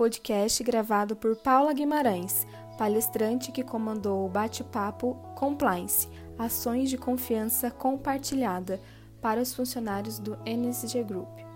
[0.00, 2.46] podcast gravado por Paula Guimarães,
[2.78, 8.80] palestrante que comandou o bate-papo Compliance, ações de confiança compartilhada
[9.20, 11.49] para os funcionários do NSG Group.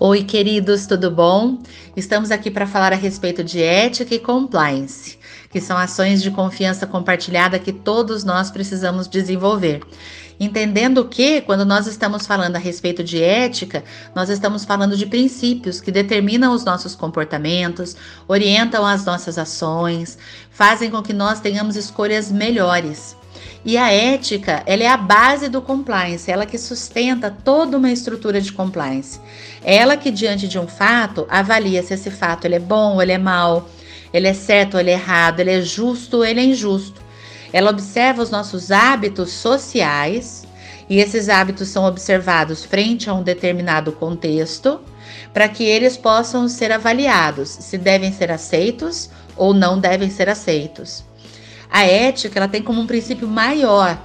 [0.00, 1.58] Oi, queridos, tudo bom?
[1.96, 5.16] Estamos aqui para falar a respeito de ética e compliance,
[5.52, 9.82] que são ações de confiança compartilhada que todos nós precisamos desenvolver.
[10.38, 13.84] Entendendo que, quando nós estamos falando a respeito de ética,
[14.16, 20.18] nós estamos falando de princípios que determinam os nossos comportamentos, orientam as nossas ações,
[20.50, 23.16] fazem com que nós tenhamos escolhas melhores.
[23.64, 28.40] E a ética, ela é a base do compliance, ela que sustenta toda uma estrutura
[28.40, 29.18] de compliance.
[29.64, 33.12] Ela que diante de um fato avalia se esse fato ele é bom ou ele
[33.12, 33.68] é mau,
[34.12, 37.02] ele é certo ele é errado, ele é justo ele é injusto.
[37.52, 40.44] Ela observa os nossos hábitos sociais
[40.88, 44.80] e esses hábitos são observados frente a um determinado contexto
[45.32, 51.04] para que eles possam ser avaliados se devem ser aceitos ou não devem ser aceitos.
[51.74, 53.98] A ética ela tem como um princípio maior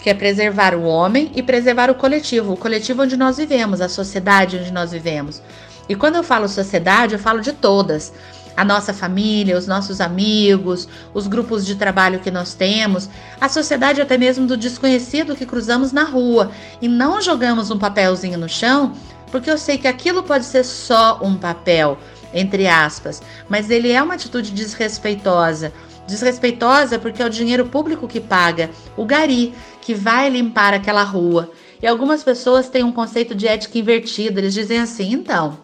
[0.00, 3.88] que é preservar o homem e preservar o coletivo, o coletivo onde nós vivemos, a
[3.88, 5.40] sociedade onde nós vivemos.
[5.88, 8.12] E quando eu falo sociedade, eu falo de todas,
[8.56, 13.08] a nossa família, os nossos amigos, os grupos de trabalho que nós temos,
[13.40, 16.50] a sociedade até mesmo do desconhecido que cruzamos na rua
[16.82, 18.92] e não jogamos um papelzinho no chão,
[19.30, 21.96] porque eu sei que aquilo pode ser só um papel,
[22.34, 25.72] entre aspas, mas ele é uma atitude desrespeitosa.
[26.06, 31.50] Desrespeitosa porque é o dinheiro público que paga, o gari que vai limpar aquela rua.
[31.82, 35.58] E algumas pessoas têm um conceito de ética invertido, eles dizem assim: então,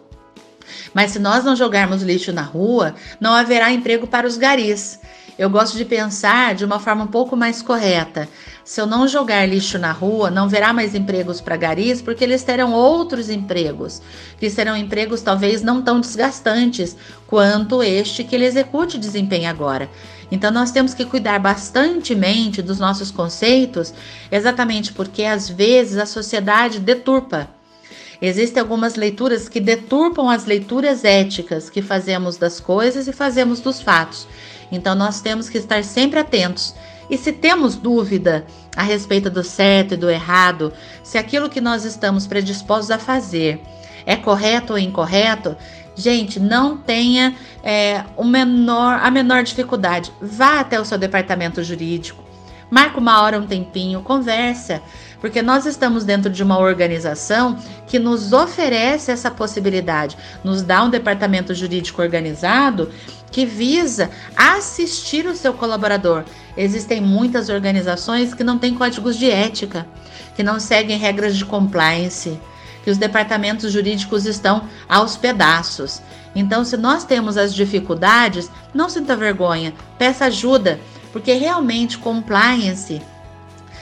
[0.93, 4.99] mas se nós não jogarmos lixo na rua, não haverá emprego para os garis.
[5.37, 8.27] Eu gosto de pensar de uma forma um pouco mais correta.
[8.63, 12.43] Se eu não jogar lixo na rua, não verá mais empregos para garis, porque eles
[12.43, 14.01] terão outros empregos,
[14.37, 19.89] que serão empregos talvez não tão desgastantes quanto este que ele execute e desempenha agora.
[20.31, 23.93] Então nós temos que cuidar bastantemente dos nossos conceitos,
[24.31, 27.49] exatamente porque às vezes a sociedade deturpa
[28.21, 33.81] Existem algumas leituras que deturpam as leituras éticas que fazemos das coisas e fazemos dos
[33.81, 34.27] fatos.
[34.71, 36.75] Então nós temos que estar sempre atentos.
[37.09, 40.71] E se temos dúvida a respeito do certo e do errado,
[41.03, 43.59] se aquilo que nós estamos predispostos a fazer
[44.05, 45.55] é correto ou incorreto,
[46.01, 50.11] gente, não tenha é, o menor, a menor dificuldade.
[50.21, 52.23] Vá até o seu departamento jurídico,
[52.69, 54.81] marca uma hora, um tempinho, conversa
[55.21, 57.57] porque nós estamos dentro de uma organização
[57.87, 62.91] que nos oferece essa possibilidade, nos dá um departamento jurídico organizado
[63.31, 66.25] que visa assistir o seu colaborador.
[66.57, 69.87] Existem muitas organizações que não têm códigos de ética,
[70.35, 72.37] que não seguem regras de compliance,
[72.83, 76.01] que os departamentos jurídicos estão aos pedaços.
[76.35, 80.79] Então, se nós temos as dificuldades, não sinta vergonha, peça ajuda,
[81.11, 83.01] porque realmente compliance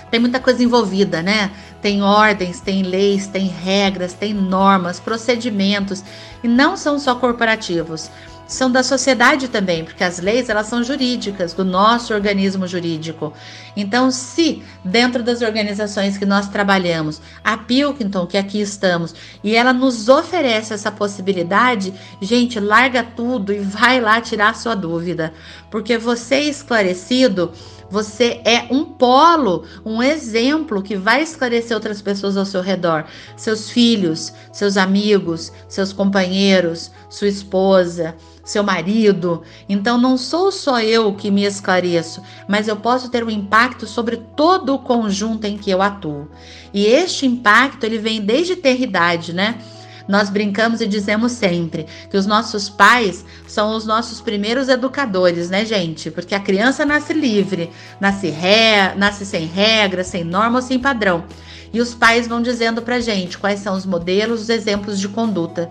[0.09, 1.51] tem muita coisa envolvida, né?
[1.81, 6.03] Tem ordens, tem leis, tem regras, tem normas, procedimentos
[6.43, 8.09] e não são só corporativos,
[8.49, 13.31] são da sociedade também, porque as leis elas são jurídicas do nosso organismo jurídico.
[13.77, 19.71] Então, se dentro das organizações que nós trabalhamos, a Pilkington, que aqui estamos, e ela
[19.71, 25.31] nos oferece essa possibilidade, gente, larga tudo e vai lá tirar sua dúvida,
[25.69, 27.51] porque você esclarecido
[27.89, 33.05] você é um polo, um exemplo que vai esclarecer outras pessoas ao seu redor,
[33.35, 39.43] seus filhos, seus amigos, seus companheiros, sua esposa, seu marido.
[39.67, 44.17] Então não sou só eu que me esclareço, mas eu posso ter um impacto sobre
[44.35, 46.29] todo o conjunto em que eu atuo.
[46.73, 49.59] E este impacto ele vem desde ter idade, né?
[50.09, 55.63] Nós brincamos e dizemos sempre que os nossos pais são os nossos primeiros educadores, né,
[55.63, 56.09] gente?
[56.09, 57.69] Porque a criança nasce livre,
[58.01, 61.25] nasce, ré, nasce sem regra, sem norma ou sem padrão.
[61.71, 65.69] E os pais vão dizendo pra gente quais são os modelos, os exemplos de conduta.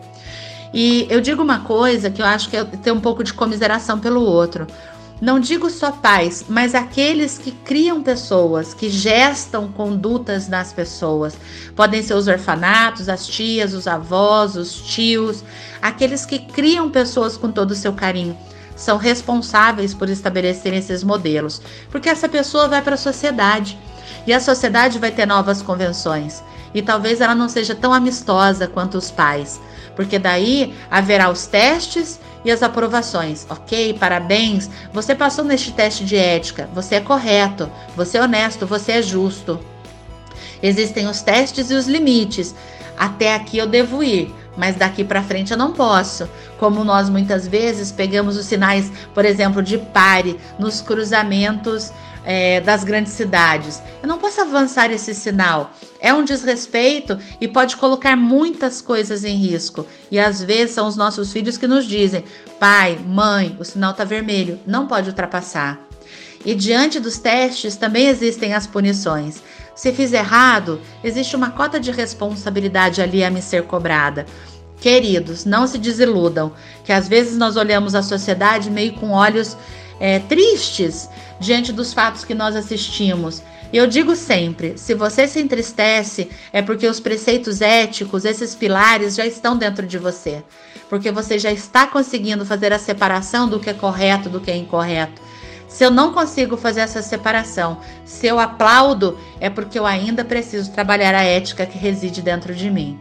[0.73, 3.99] E eu digo uma coisa que eu acho que é ter um pouco de comiseração
[3.99, 4.69] pelo outro.
[5.21, 11.37] Não digo só pais, mas aqueles que criam pessoas, que gestam condutas nas pessoas.
[11.75, 15.43] Podem ser os orfanatos, as tias, os avós, os tios,
[15.83, 18.39] aqueles que criam pessoas com todo o seu carinho.
[18.77, 21.61] São responsáveis por estabelecerem esses modelos,
[21.91, 23.77] porque essa pessoa vai para a sociedade
[24.27, 26.43] e a sociedade vai ter novas convenções.
[26.75, 29.61] E talvez ela não seja tão amistosa quanto os pais,
[29.97, 33.47] porque daí haverá os testes e as aprovações.
[33.49, 38.93] Ok, parabéns, você passou neste teste de ética, você é correto, você é honesto, você
[38.93, 39.59] é justo.
[40.63, 42.55] Existem os testes e os limites.
[42.99, 46.29] Até aqui eu devo ir, mas daqui para frente eu não posso.
[46.59, 51.93] Como nós muitas vezes pegamos os sinais, por exemplo, de pare nos cruzamentos
[52.25, 53.81] é, das grandes cidades.
[54.03, 55.71] Eu não posso avançar esse sinal.
[56.01, 59.87] É um desrespeito e pode colocar muitas coisas em risco.
[60.11, 62.25] E às vezes são os nossos filhos que nos dizem:
[62.59, 65.81] pai, mãe, o sinal está vermelho, não pode ultrapassar.
[66.45, 69.43] E diante dos testes também existem as punições.
[69.79, 74.27] Se fiz errado, existe uma cota de responsabilidade ali a me ser cobrada.
[74.81, 76.53] Queridos, não se desiludam,
[76.85, 79.57] que às vezes nós olhamos a sociedade meio com olhos
[80.01, 81.09] é, tristes
[81.39, 83.41] diante dos fatos que nós assistimos.
[83.73, 89.15] E eu digo sempre: se você se entristece, é porque os preceitos éticos, esses pilares,
[89.15, 90.43] já estão dentro de você.
[90.91, 94.57] Porque você já está conseguindo fazer a separação do que é correto do que é
[94.57, 95.23] incorreto.
[95.69, 100.73] Se eu não consigo fazer essa separação, se eu aplaudo, é porque eu ainda preciso
[100.73, 102.99] trabalhar a ética que reside dentro de mim.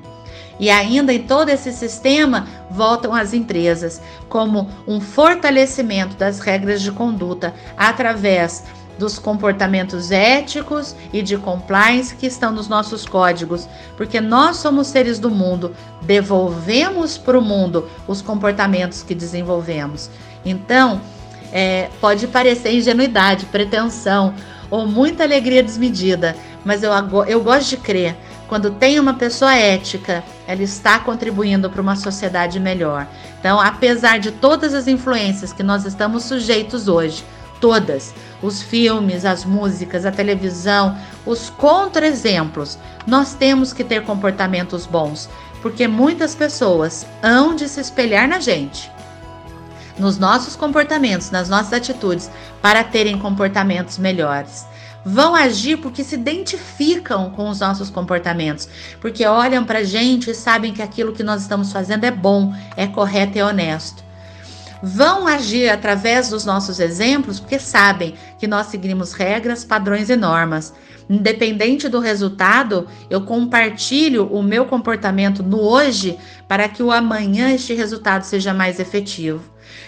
[0.59, 6.91] E ainda em todo esse sistema voltam as empresas como um fortalecimento das regras de
[6.91, 8.63] conduta através
[8.97, 15.19] dos comportamentos éticos e de compliance que estão nos nossos códigos, porque nós somos seres
[15.19, 20.09] do mundo, devolvemos para o mundo os comportamentos que desenvolvemos.
[20.43, 20.99] Então,
[21.51, 24.33] é, pode parecer ingenuidade, pretensão
[24.69, 26.35] ou muita alegria desmedida,
[26.65, 26.91] mas eu,
[27.27, 28.15] eu gosto de crer
[28.47, 33.05] quando tem uma pessoa ética, ela está contribuindo para uma sociedade melhor.
[33.39, 37.25] Então, apesar de todas as influências que nós estamos sujeitos hoje,
[37.59, 45.29] todas, os filmes, as músicas, a televisão, os contra-exemplos, nós temos que ter comportamentos bons,
[45.61, 48.89] porque muitas pessoas hão de se espelhar na gente,
[49.99, 52.29] nos nossos comportamentos, nas nossas atitudes,
[52.61, 54.65] para terem comportamentos melhores
[55.07, 58.67] vão agir porque se identificam com os nossos comportamentos,
[58.99, 62.53] porque olham para a gente e sabem que aquilo que nós estamos fazendo é bom,
[62.75, 64.06] é correto e honesto.
[64.81, 70.73] Vão agir através dos nossos exemplos porque sabem que nós seguimos regras, padrões e normas.
[71.09, 77.73] Independente do resultado, eu compartilho o meu comportamento no hoje para que o amanhã este
[77.73, 79.43] resultado seja mais efetivo.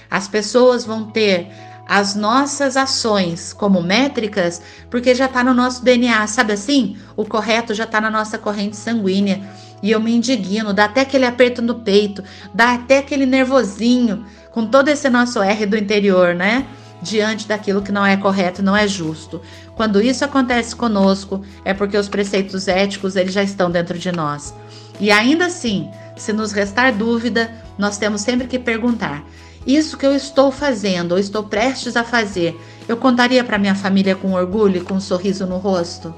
[0.09, 1.49] As pessoas vão ter
[1.89, 6.97] as nossas ações como métricas, porque já está no nosso DNA, sabe assim?
[7.17, 9.41] O correto já está na nossa corrente sanguínea.
[9.81, 12.23] E eu me indigno, dá até aquele aperto no peito,
[12.53, 16.65] dá até aquele nervosinho, com todo esse nosso R do interior, né?
[17.01, 19.41] Diante daquilo que não é correto, não é justo.
[19.75, 24.53] Quando isso acontece conosco, é porque os preceitos éticos eles já estão dentro de nós.
[24.99, 29.23] E ainda assim, se nos restar dúvida, nós temos sempre que perguntar:
[29.65, 34.15] isso que eu estou fazendo ou estou prestes a fazer, eu contaria para minha família
[34.15, 36.13] com orgulho e com um sorriso no rosto?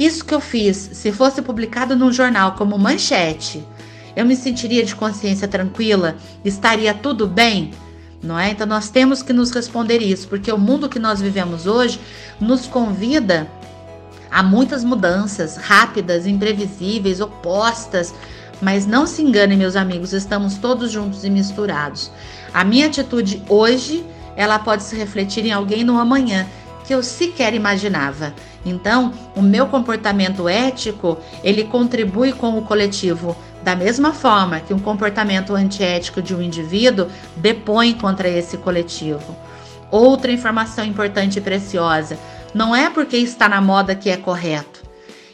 [0.00, 3.62] Isso que eu fiz, se fosse publicado num jornal como manchete,
[4.16, 6.16] eu me sentiria de consciência tranquila?
[6.42, 7.72] Estaria tudo bem?
[8.22, 8.50] Não é?
[8.50, 12.00] Então nós temos que nos responder isso, porque o mundo que nós vivemos hoje
[12.40, 13.46] nos convida
[14.30, 18.14] a muitas mudanças rápidas, imprevisíveis, opostas.
[18.62, 22.10] Mas não se engane, meus amigos, estamos todos juntos e misturados.
[22.54, 24.02] A minha atitude hoje,
[24.34, 26.46] ela pode se refletir em alguém no amanhã
[26.90, 28.34] que eu sequer imaginava.
[28.66, 34.78] Então, o meu comportamento ético, ele contribui com o coletivo da mesma forma que um
[34.80, 39.36] comportamento antiético de um indivíduo depõe contra esse coletivo.
[39.88, 42.18] Outra informação importante e preciosa:
[42.52, 44.82] não é porque está na moda que é correto.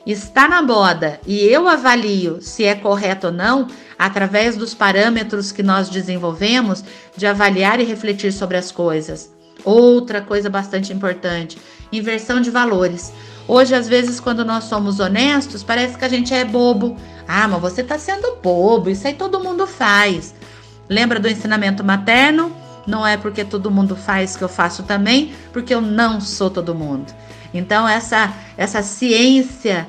[0.07, 3.67] Está na moda e eu avalio se é correto ou não,
[3.99, 6.85] através dos parâmetros que nós desenvolvemos
[7.17, 9.35] de avaliar e refletir sobre as coisas.
[9.67, 11.59] Outra coisa bastante importante:
[11.93, 13.13] inversão de valores.
[13.49, 16.97] Hoje, às vezes, quando nós somos honestos, parece que a gente é bobo.
[17.27, 20.33] Ah, mas você está sendo bobo, isso aí todo mundo faz.
[20.89, 22.55] Lembra do ensinamento materno?
[22.87, 26.75] Não é porque todo mundo faz que eu faço também, porque eu não sou todo
[26.75, 27.13] mundo.
[27.53, 29.89] Então, essa, essa ciência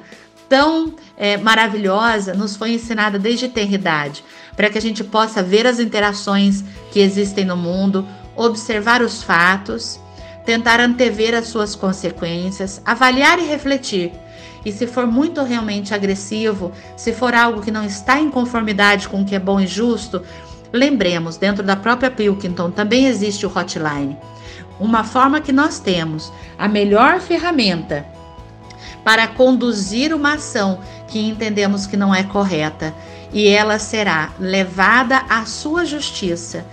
[0.50, 4.24] tão é, maravilhosa nos foi ensinada desde a eternidade,
[4.56, 8.08] para que a gente possa ver as interações que existem no mundo,
[8.38, 10.00] observar os fatos,
[10.46, 14.14] tentar antever as suas consequências, avaliar e refletir.
[14.64, 19.22] E se for muito realmente agressivo, se for algo que não está em conformidade com
[19.22, 20.22] o que é bom e justo,
[20.72, 24.18] lembremos, dentro da própria Pilkington também existe o hotline.
[24.80, 28.06] Uma forma que nós temos, a melhor ferramenta
[29.04, 32.94] para conduzir uma ação que entendemos que não é correta
[33.32, 36.66] e ela será levada à sua justiça.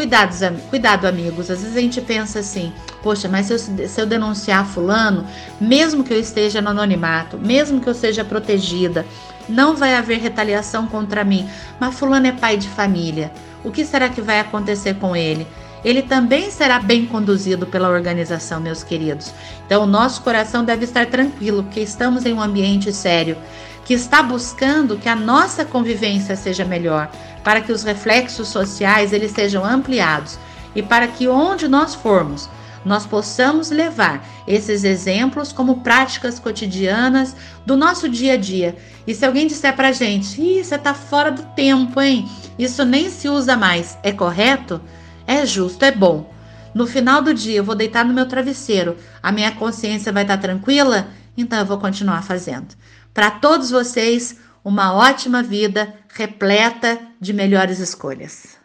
[0.00, 1.50] Cuidado, cuidado, amigos.
[1.50, 5.26] Às vezes a gente pensa assim: poxa, mas se eu, se eu denunciar Fulano,
[5.60, 9.04] mesmo que eu esteja no anonimato, mesmo que eu seja protegida,
[9.46, 11.46] não vai haver retaliação contra mim.
[11.78, 13.30] Mas Fulano é pai de família.
[13.62, 15.46] O que será que vai acontecer com ele?
[15.84, 19.34] Ele também será bem conduzido pela organização, meus queridos.
[19.66, 23.36] Então, nosso coração deve estar tranquilo, porque estamos em um ambiente sério
[23.84, 27.10] que está buscando que a nossa convivência seja melhor,
[27.42, 30.38] para que os reflexos sociais eles sejam ampliados
[30.74, 32.48] e para que onde nós formos,
[32.84, 38.76] nós possamos levar esses exemplos como práticas cotidianas do nosso dia a dia.
[39.06, 42.28] E se alguém disser para gente, Ih, você está fora do tempo, hein?
[42.58, 44.80] Isso nem se usa mais, é correto?
[45.26, 46.32] É justo, é bom.
[46.72, 50.38] No final do dia eu vou deitar no meu travesseiro, a minha consciência vai estar
[50.38, 51.08] tranquila?
[51.36, 52.68] Então eu vou continuar fazendo.
[53.12, 58.59] Para todos vocês, uma ótima vida repleta de melhores escolhas.